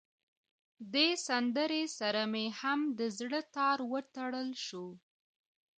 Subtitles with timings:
[0.93, 4.85] دې سندره سره مې هم د زړه تار وتړل شو.